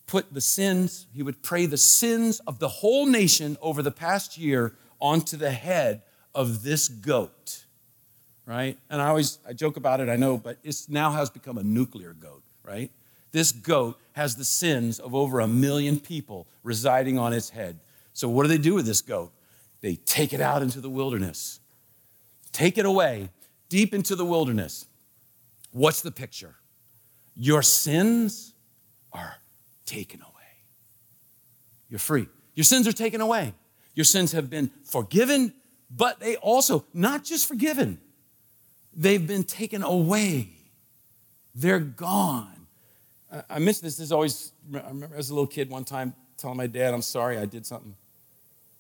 [0.06, 4.38] put the sins, he would pray the sins of the whole nation over the past
[4.38, 6.02] year onto the head
[6.36, 7.66] of this goat,
[8.46, 8.78] right?
[8.90, 11.64] And I always I joke about it, I know, but it now has become a
[11.64, 12.92] nuclear goat, right?
[13.32, 17.80] This goat has the sins of over a million people residing on its head.
[18.14, 19.32] So what do they do with this goat?
[19.82, 21.60] They take it out into the wilderness.
[22.52, 23.30] Take it away
[23.70, 24.88] deep into the wilderness.
[25.72, 26.56] What's the picture?
[27.36, 28.54] Your sins
[29.14, 29.36] are
[29.86, 30.34] taken away.
[31.90, 32.28] You're free.
[32.56, 33.54] Your sins are taken away.
[33.94, 35.54] Your sins have been forgiven
[35.90, 38.00] but they also, not just forgiven,
[38.94, 40.50] they've been taken away.
[41.56, 42.68] They're gone.
[43.50, 46.58] I mentioned this, this is always, I remember as a little kid one time telling
[46.58, 47.96] my dad, I'm sorry I did something.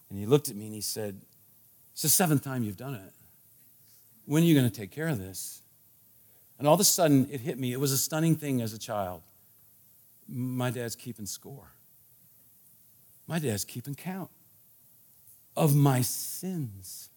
[0.09, 1.21] And he looked at me and he said,
[1.93, 3.13] It's the seventh time you've done it.
[4.25, 5.61] When are you going to take care of this?
[6.57, 7.73] And all of a sudden, it hit me.
[7.73, 9.21] It was a stunning thing as a child.
[10.27, 11.71] My dad's keeping score.
[13.27, 14.29] My dad's keeping count
[15.59, 17.09] of my sins.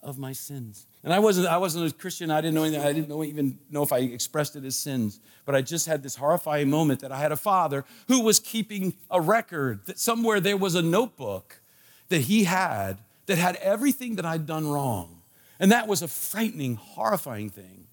[0.00, 0.86] Of my sins.
[1.02, 2.30] And I wasn't, I wasn't a Christian.
[2.30, 2.86] I didn't know anything.
[2.86, 5.18] I didn't know, even know if I expressed it as sins.
[5.44, 8.94] But I just had this horrifying moment that I had a father who was keeping
[9.10, 11.60] a record, that somewhere there was a notebook
[12.08, 15.22] that he had that had everything that I'd done wrong.
[15.58, 17.88] And that was a frightening, horrifying thing.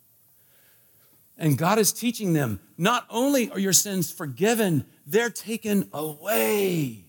[1.35, 7.05] And God is teaching them not only are your sins forgiven, they're taken away.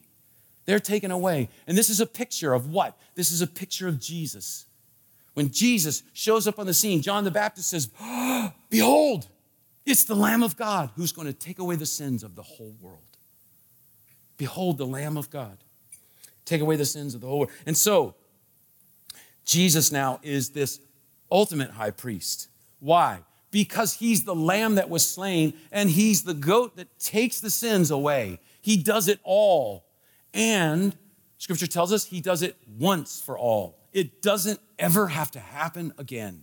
[0.67, 1.49] They're taken away.
[1.67, 2.97] And this is a picture of what?
[3.15, 4.67] This is a picture of Jesus.
[5.35, 9.29] When Jesus shows up on the scene, John the Baptist says, oh, Behold,
[9.85, 12.75] It's the Lamb of God who's going to take away the sins of the whole
[12.81, 12.99] world.
[14.37, 15.59] Behold, the Lamb of God.
[16.45, 17.53] Take away the sins of the whole world.
[17.67, 18.15] And so,
[19.45, 20.81] Jesus now is this
[21.31, 22.49] ultimate high priest.
[22.81, 23.21] Why?
[23.51, 27.91] Because he's the lamb that was slain and he's the goat that takes the sins
[27.91, 28.41] away.
[28.61, 29.85] He does it all.
[30.35, 30.95] And
[31.39, 33.79] scripture tells us he does it once for all.
[33.93, 36.43] It doesn't ever have to happen again.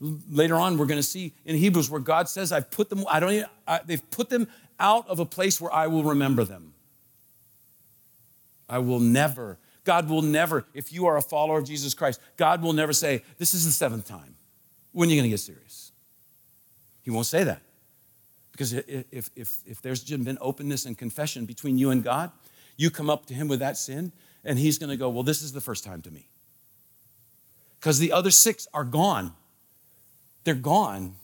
[0.00, 3.04] Later on, we're going to see in Hebrews where God says, "I've put them.
[3.10, 3.32] I don't.
[3.32, 4.48] Even, I, they've put them
[4.80, 6.74] out of a place where I will remember them.
[8.68, 9.58] I will never.
[9.84, 10.64] God will never.
[10.74, 13.72] If you are a follower of Jesus Christ, God will never say, "This is the
[13.72, 14.36] seventh time."
[14.92, 15.92] When are you going to get serious?
[17.02, 17.62] He won't say that
[18.52, 22.30] because if if if there's been openness and confession between you and God,
[22.76, 24.12] you come up to Him with that sin,
[24.44, 26.28] and He's going to go, "Well, this is the first time to me."
[27.78, 29.32] Because the other six are gone.
[30.44, 31.16] They're gone.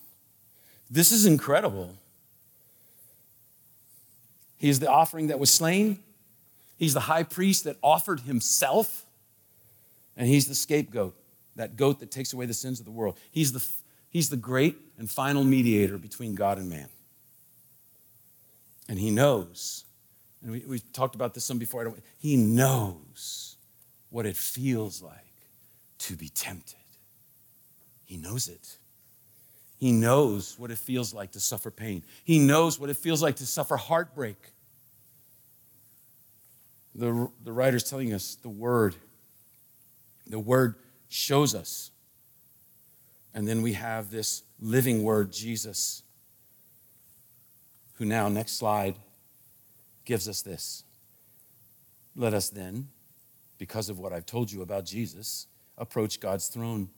[0.90, 1.94] This is incredible.
[4.56, 6.00] He is the offering that was slain.
[6.76, 9.06] He's the high priest that offered himself.
[10.16, 11.14] And he's the scapegoat,
[11.54, 13.16] that goat that takes away the sins of the world.
[13.30, 13.64] He's the,
[14.10, 16.88] he's the great and final mediator between God and man.
[18.88, 19.84] And he knows,
[20.42, 23.56] and we, we talked about this some before, he knows
[24.10, 25.14] what it feels like
[25.98, 26.76] to be tempted.
[28.04, 28.78] He knows it.
[29.78, 32.02] He knows what it feels like to suffer pain.
[32.24, 34.36] He knows what it feels like to suffer heartbreak.
[36.94, 38.96] The, the writer's telling us the word.
[40.26, 40.76] The word
[41.08, 41.90] shows us.
[43.34, 46.02] And then we have this living word, Jesus,
[47.94, 48.96] who now, next slide,
[50.08, 50.84] gives us this.
[52.16, 52.88] Let us then,
[53.58, 56.88] because of what I've told you about Jesus, approach God's throne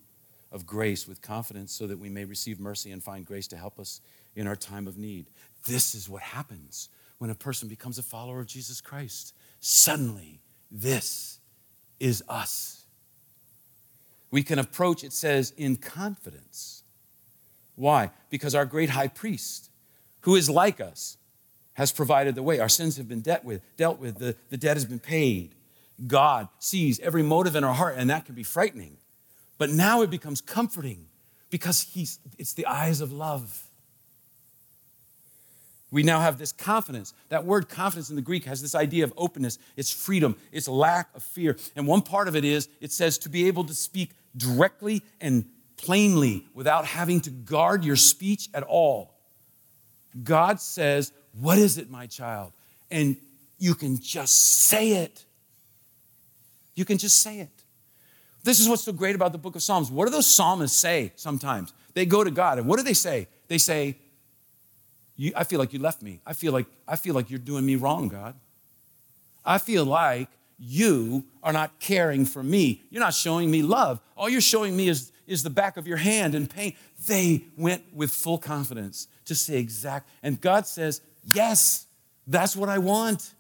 [0.52, 3.80] of grace with confidence so that we may receive mercy and find grace to help
[3.80, 4.00] us
[4.36, 5.26] in our time of need.
[5.66, 9.34] This is what happens when a person becomes a follower of Jesus Christ.
[9.58, 10.38] Suddenly,
[10.70, 11.40] this
[11.98, 12.84] is us.
[14.30, 16.84] We can approach, it says, in confidence.
[17.74, 18.12] Why?
[18.30, 19.68] Because our great high priest,
[20.20, 21.16] who is like us,
[21.80, 22.60] has provided the way.
[22.60, 24.18] Our sins have been dealt with, dealt with.
[24.18, 25.54] The, the debt has been paid.
[26.06, 28.98] God sees every motive in our heart, and that can be frightening.
[29.56, 31.06] But now it becomes comforting
[31.48, 33.66] because he's, it's the eyes of love.
[35.90, 37.14] We now have this confidence.
[37.30, 41.08] That word confidence in the Greek has this idea of openness, it's freedom, it's lack
[41.14, 41.56] of fear.
[41.76, 45.46] And one part of it is it says to be able to speak directly and
[45.78, 49.14] plainly without having to guard your speech at all.
[50.22, 52.52] God says, What is it, my child?
[52.90, 53.16] And
[53.58, 55.24] you can just say it.
[56.74, 57.50] You can just say it.
[58.42, 59.90] This is what's so great about the book of Psalms.
[59.90, 61.74] What do those psalmists say sometimes?
[61.94, 63.28] They go to God, and what do they say?
[63.48, 63.98] They say,
[65.36, 66.20] I feel like you left me.
[66.24, 68.34] I feel like, I feel like you're doing me wrong, God.
[69.44, 72.82] I feel like you are not caring for me.
[72.90, 74.00] You're not showing me love.
[74.16, 76.74] All you're showing me is, is the back of your hand and pain.
[77.06, 80.08] They went with full confidence to say exact.
[80.22, 81.86] And God says, Yes,
[82.26, 83.34] that's what I want.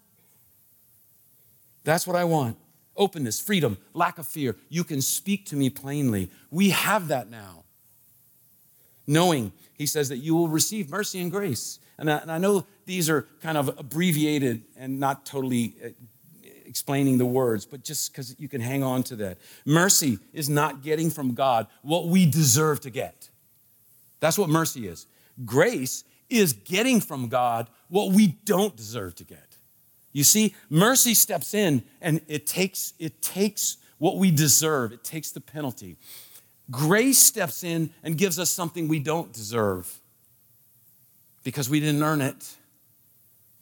[1.84, 2.56] That's what I want
[3.00, 4.54] openness, freedom, lack of fear.
[4.68, 6.30] You can speak to me plainly.
[6.50, 7.64] We have that now.
[9.06, 11.80] Knowing, he says, that you will receive mercy and grace.
[11.98, 15.88] And I, and I know these are kind of abbreviated and not totally uh,
[16.66, 19.38] explaining the words, but just because you can hang on to that.
[19.64, 23.30] Mercy is not getting from God what we deserve to get.
[24.20, 25.06] That's what mercy is.
[25.44, 29.56] Grace is getting from God what we don't deserve to get.
[30.12, 35.30] You see, mercy steps in and it takes, it takes what we deserve, it takes
[35.30, 35.96] the penalty.
[36.70, 40.00] Grace steps in and gives us something we don't deserve
[41.42, 42.56] because we didn't earn it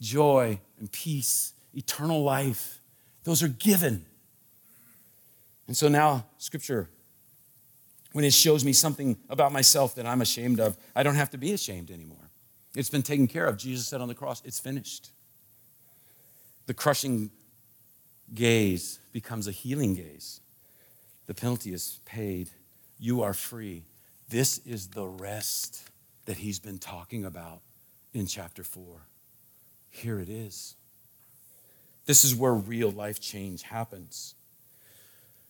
[0.01, 2.81] joy and peace, eternal life.
[3.25, 4.07] Those are given.
[5.67, 6.89] And so now, Scripture,
[8.13, 11.39] when it shows me something about myself that I'm ashamed of, I don't have to
[11.39, 12.28] be ashamed anymore.
[12.75, 13.57] It's been taken care of.
[13.57, 15.11] Jesus said on the cross, It's finished.
[16.67, 17.31] The crushing
[18.35, 20.41] gaze becomes a healing gaze.
[21.27, 22.51] The penalty is paid.
[22.99, 23.85] You are free.
[24.29, 25.89] This is the rest
[26.27, 27.61] that he's been talking about
[28.13, 28.85] in chapter 4.
[29.91, 30.77] Here it is.
[32.05, 34.35] This is where real life change happens.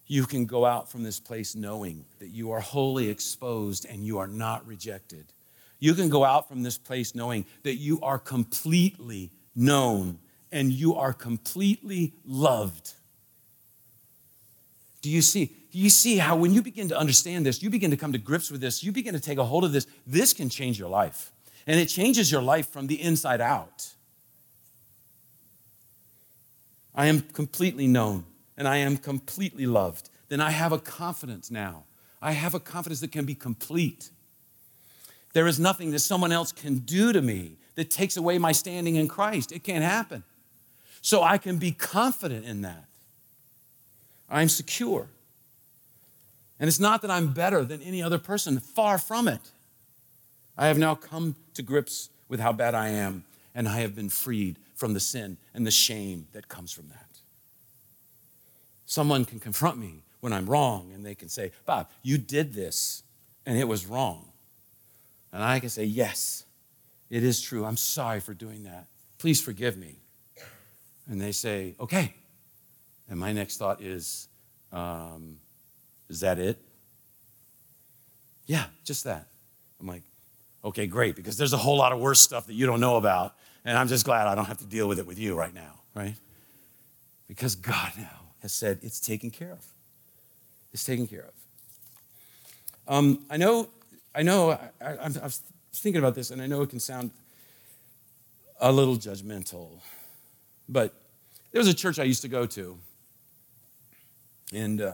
[0.06, 4.18] You can go out from this place knowing that you are wholly exposed and you
[4.18, 5.26] are not rejected.
[5.78, 10.18] You can go out from this place knowing that you are completely known
[10.50, 12.94] and you are completely loved.
[15.02, 15.54] Do you see?
[15.70, 18.50] You see how when you begin to understand this, you begin to come to grips
[18.50, 21.30] with this, you begin to take a hold of this, this can change your life.
[21.66, 23.88] And it changes your life from the inside out.
[26.94, 28.24] I am completely known
[28.56, 30.10] and I am completely loved.
[30.28, 31.84] Then I have a confidence now.
[32.20, 34.10] I have a confidence that can be complete.
[35.38, 38.96] There is nothing that someone else can do to me that takes away my standing
[38.96, 39.52] in Christ.
[39.52, 40.24] It can't happen.
[41.00, 42.86] So I can be confident in that.
[44.28, 45.06] I'm secure.
[46.58, 49.52] And it's not that I'm better than any other person, far from it.
[50.56, 53.22] I have now come to grips with how bad I am,
[53.54, 57.20] and I have been freed from the sin and the shame that comes from that.
[58.86, 63.04] Someone can confront me when I'm wrong, and they can say, Bob, you did this,
[63.46, 64.27] and it was wrong.
[65.32, 66.44] And I can say, Yes,
[67.10, 67.64] it is true.
[67.64, 68.86] I'm sorry for doing that.
[69.18, 69.96] Please forgive me.
[71.08, 72.14] And they say, Okay.
[73.08, 74.28] And my next thought is,
[74.72, 75.38] um,
[76.08, 76.58] Is that it?
[78.46, 79.28] Yeah, just that.
[79.80, 80.02] I'm like,
[80.64, 83.34] Okay, great, because there's a whole lot of worse stuff that you don't know about.
[83.64, 85.74] And I'm just glad I don't have to deal with it with you right now,
[85.94, 86.14] right?
[87.26, 89.64] Because God now has said it's taken care of.
[90.72, 91.34] It's taken care of.
[92.86, 93.68] Um, I know
[94.14, 95.42] I know, I, I, I was
[95.72, 97.10] thinking about this, and I know it can sound
[98.60, 99.68] a little judgmental,
[100.68, 100.94] but
[101.52, 102.78] there was a church I used to go to,
[104.52, 104.92] and uh,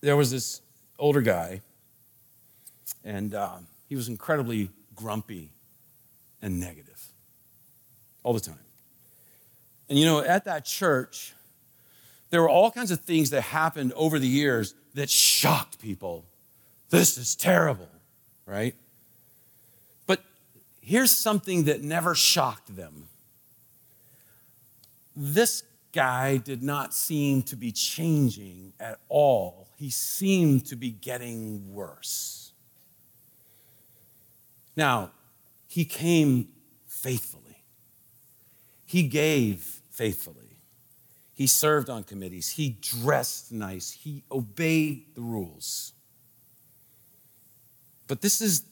[0.00, 0.60] there was this
[0.98, 1.60] older guy,
[3.04, 5.50] and uh, he was incredibly grumpy
[6.40, 7.00] and negative
[8.22, 8.58] all the time.
[9.88, 11.34] And you know, at that church,
[12.30, 16.24] there were all kinds of things that happened over the years that shocked people.
[16.90, 17.88] This is terrible
[18.52, 18.74] right?
[20.06, 20.22] But
[20.82, 23.08] here's something that never shocked them
[25.14, 31.72] this guy did not seem to be changing at all, he seemed to be getting
[31.74, 32.52] worse.
[34.74, 35.10] Now,
[35.66, 36.48] he came
[36.86, 37.62] faithfully.
[38.86, 40.56] He gave faithfully.
[41.34, 42.50] He served on committees.
[42.50, 43.90] He dressed nice.
[43.90, 45.91] He obeyed the rules.
[48.12, 48.64] But this is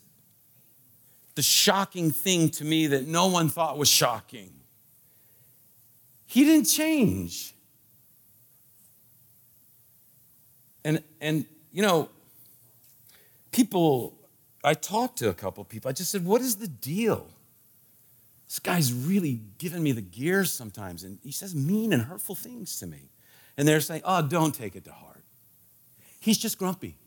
[1.35, 4.53] the shocking thing to me that no one thought was shocking.
[6.27, 7.55] He didn't change.
[10.85, 12.11] And, and you know,
[13.51, 14.13] people,
[14.63, 17.27] I talked to a couple people, I just said, What is the deal?
[18.47, 22.79] This guy's really giving me the gears sometimes, and he says mean and hurtful things
[22.81, 23.09] to me.
[23.57, 25.25] And they're saying, Oh, don't take it to heart.
[26.21, 26.99] He's just grumpy.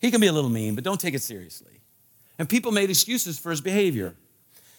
[0.00, 1.80] He can be a little mean, but don't take it seriously.
[2.38, 4.14] And people made excuses for his behavior.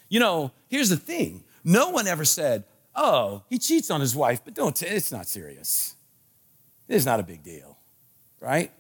[0.07, 2.63] You know, here's the thing no one ever said,
[2.95, 5.95] oh, he cheats on his wife, but don't, t- it's not serious.
[6.87, 7.77] It's not a big deal,
[8.39, 8.71] right?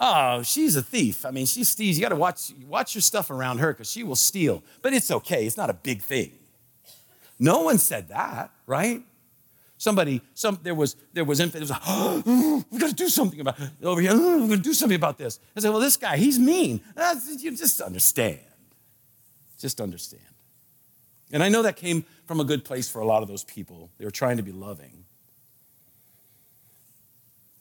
[0.00, 1.26] Oh, she's a thief.
[1.26, 1.96] I mean, she steals.
[1.96, 5.10] You got to watch, watch your stuff around her because she will steal, but it's
[5.10, 5.46] okay.
[5.46, 6.32] It's not a big thing.
[7.38, 9.02] No one said that, right?
[9.78, 11.62] Somebody, some there was there was infant.
[11.62, 13.70] It was like, oh, we got to do something about it.
[13.82, 14.10] over here.
[14.12, 15.38] Oh, we're going to do something about this.
[15.56, 16.80] I said, well, this guy, he's mean.
[16.96, 18.40] That's, you just understand.
[19.56, 20.22] Just understand.
[21.32, 23.90] And I know that came from a good place for a lot of those people.
[23.98, 25.04] They were trying to be loving.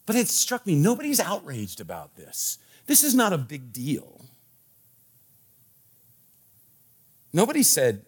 [0.07, 2.57] But it struck me nobody's outraged about this.
[2.88, 4.26] This is not a big deal.
[7.32, 8.05] Nobody said,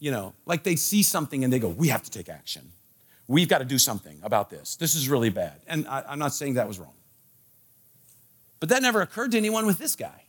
[0.00, 2.72] you know, like they see something and they go, we have to take action.
[3.28, 4.76] We've got to do something about this.
[4.76, 5.60] This is really bad.
[5.66, 6.94] And I, am not saying that was wrong.
[8.60, 10.24] But that never occurred to anyone with this guy.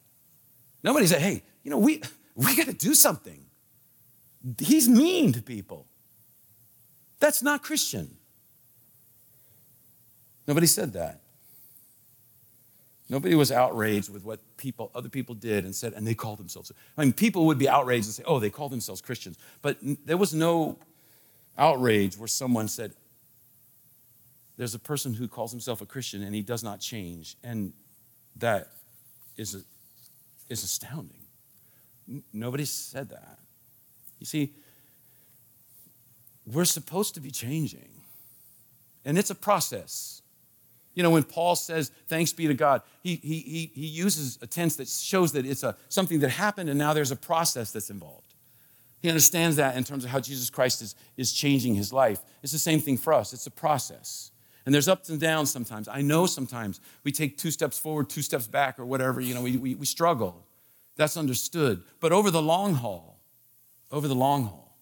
[0.84, 2.02] Nobody said, hey, you know, we,
[2.36, 3.46] we got to do something.
[4.60, 5.88] He's mean to people.
[7.20, 8.18] That's not Christian.
[10.48, 11.22] Nobody said that.
[13.10, 16.72] Nobody was outraged with what people, other people did and said, and they called themselves.
[16.98, 19.38] I mean, people would be outraged and say, oh, they call themselves Christians.
[19.62, 20.78] But there was no
[21.58, 22.94] outrage where someone said,
[24.58, 27.36] There's a person who calls himself a Christian and he does not change.
[27.44, 27.74] And
[28.38, 28.70] that
[29.36, 29.62] is, a,
[30.50, 31.22] is astounding.
[32.10, 33.40] N- nobody said that.
[34.20, 34.54] You see,
[36.46, 37.90] we're supposed to be changing,
[39.04, 40.22] and it's a process.
[40.96, 44.78] You know, when Paul says, thanks be to God, he, he, he, uses a tense
[44.78, 48.27] that shows that it's a, something that happened and now there's a process that's involved.
[49.00, 52.20] He understands that in terms of how Jesus Christ is, is changing his life.
[52.42, 54.32] It's the same thing for us, it's a process.
[54.66, 55.88] And there's ups and downs sometimes.
[55.88, 59.42] I know sometimes we take two steps forward, two steps back, or whatever, you know,
[59.42, 60.46] we, we, we struggle.
[60.98, 61.84] That's understood.
[62.02, 63.22] But over the long haul,
[63.92, 64.78] over the long haul,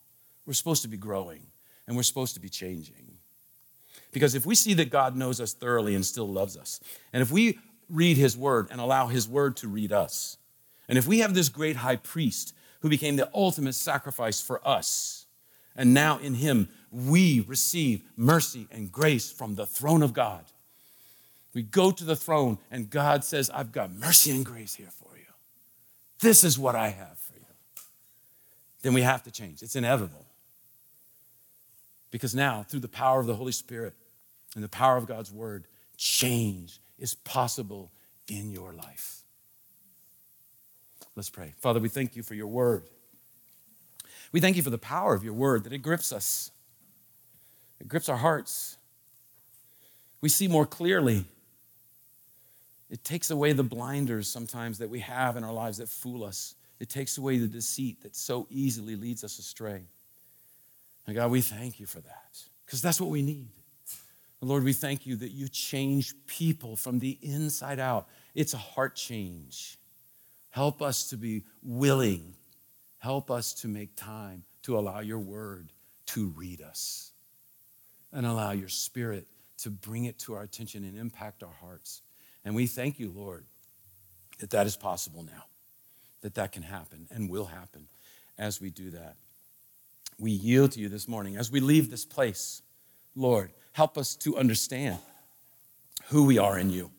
[0.47, 1.45] we're supposed to be growing
[1.86, 3.18] and we're supposed to be changing.
[4.11, 6.80] Because if we see that God knows us thoroughly and still loves us,
[7.13, 10.38] and if we read his word and allow his word to read us,
[10.88, 12.55] and if we have this great high priest
[12.86, 15.26] who became the ultimate sacrifice for us.
[15.76, 20.46] And now in him, we receive mercy and grace from the throne of God.
[21.56, 25.18] We go to the throne, and God says, I've got mercy and grace here for
[25.18, 25.26] you.
[26.20, 27.46] This is what I have for you.
[28.84, 29.64] Then we have to change.
[29.64, 30.28] It's inevitable.
[32.12, 33.96] Because now, through the power of the Holy Spirit
[34.54, 35.66] and the power of God's word,
[35.98, 37.92] change is possible
[38.28, 39.24] in your life.
[41.16, 41.53] Let's pray.
[41.59, 42.84] Father, we thank you for your word.
[44.32, 46.51] We thank you for the power of your word, that it grips us,
[47.80, 48.78] it grips our hearts.
[50.22, 51.26] We see more clearly.
[52.89, 56.55] It takes away the blinders sometimes that we have in our lives that fool us.
[56.80, 59.84] It takes away the deceit that so easily leads us astray.
[61.05, 63.49] And God, we thank you for that because that's what we need.
[64.41, 68.07] Lord, we thank you that you change people from the inside out.
[68.36, 69.78] It's a heart change.
[70.56, 72.34] Help us to be willing.
[72.99, 75.74] Help us to make time to allow your word
[76.08, 77.12] to read us
[78.14, 79.28] and allow your spirit
[79.58, 82.01] to bring it to our attention and impact our hearts.
[82.45, 83.43] And we thank you, Lord,
[84.39, 85.43] that that is possible now,
[86.22, 87.88] that that can happen and will happen
[88.38, 89.18] as we do that.
[90.18, 92.62] We yield to you this morning as we leave this place,
[93.14, 94.97] Lord help us to understand
[96.06, 96.89] who we are in you.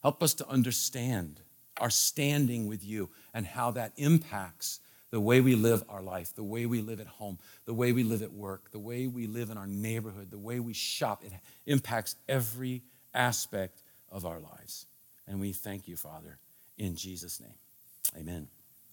[0.00, 1.40] Help us to understand
[1.80, 6.44] our standing with you and how that impacts the way we live our life, the
[6.44, 9.50] way we live at home, the way we live at work, the way we live
[9.50, 11.24] in our neighborhood, the way we shop.
[11.24, 11.32] It
[11.66, 14.86] impacts every aspect of our lives.
[15.26, 16.38] And we thank you, Father,
[16.78, 17.54] in Jesus' name.
[18.16, 18.59] Amen.